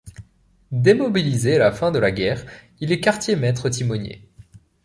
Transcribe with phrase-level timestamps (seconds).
[0.71, 2.43] Démobilisé à la fin de la guerre,
[2.79, 4.27] il est quartier-maître timonier.